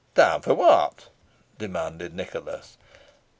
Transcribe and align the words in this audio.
"Time 0.15 0.41
for 0.41 0.55
what?" 0.55 1.09
demanded 1.59 2.15
Nicholas. 2.15 2.75